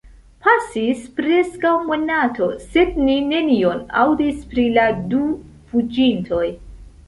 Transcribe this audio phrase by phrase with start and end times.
[0.43, 5.23] Pasis preskaŭ monato, sed ni nenion aŭdis pri la du
[5.71, 6.45] fuĝintoj.